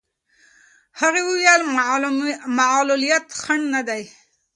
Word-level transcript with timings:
هغې 1.01 1.21
وویل 1.29 1.61
معلولیت 2.57 3.25
خنډ 3.41 3.63
نه 3.75 3.81
دی. 3.89 4.03